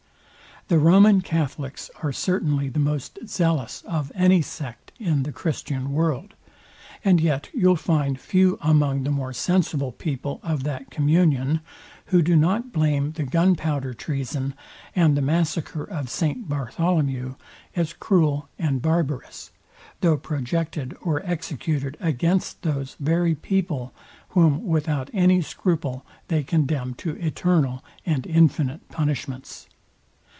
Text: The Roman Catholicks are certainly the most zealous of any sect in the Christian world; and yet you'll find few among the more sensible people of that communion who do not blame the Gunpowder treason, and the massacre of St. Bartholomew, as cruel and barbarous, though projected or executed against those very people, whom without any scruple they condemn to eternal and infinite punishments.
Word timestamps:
The 0.67 0.79
Roman 0.79 1.19
Catholicks 1.19 1.89
are 2.01 2.13
certainly 2.13 2.69
the 2.69 2.79
most 2.79 3.19
zealous 3.27 3.81
of 3.81 4.09
any 4.15 4.41
sect 4.41 4.93
in 4.99 5.23
the 5.23 5.33
Christian 5.33 5.91
world; 5.91 6.33
and 7.03 7.19
yet 7.19 7.49
you'll 7.53 7.75
find 7.75 8.17
few 8.17 8.57
among 8.61 9.03
the 9.03 9.11
more 9.11 9.33
sensible 9.33 9.91
people 9.91 10.39
of 10.43 10.63
that 10.63 10.89
communion 10.89 11.59
who 12.05 12.21
do 12.21 12.37
not 12.37 12.71
blame 12.71 13.11
the 13.13 13.23
Gunpowder 13.25 13.93
treason, 13.93 14.53
and 14.95 15.17
the 15.17 15.21
massacre 15.21 15.83
of 15.83 16.09
St. 16.09 16.47
Bartholomew, 16.47 17.35
as 17.75 17.91
cruel 17.91 18.47
and 18.57 18.81
barbarous, 18.81 19.51
though 19.99 20.15
projected 20.15 20.95
or 21.01 21.21
executed 21.25 21.97
against 21.99 22.61
those 22.61 22.95
very 22.97 23.35
people, 23.35 23.93
whom 24.29 24.65
without 24.65 25.09
any 25.11 25.41
scruple 25.41 26.05
they 26.29 26.43
condemn 26.43 26.93
to 26.93 27.17
eternal 27.17 27.83
and 28.05 28.25
infinite 28.25 28.87
punishments. 28.87 29.67